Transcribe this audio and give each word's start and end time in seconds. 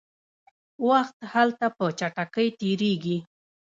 وخت 0.87 1.17
هلته 1.33 1.65
په 1.77 1.85
چټکۍ 1.99 2.47
تیریږي. 2.59 3.17